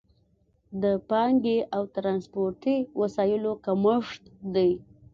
[0.83, 4.21] د پانګې او ترانسپورتي وسایلو کمښت
[4.55, 4.71] دی.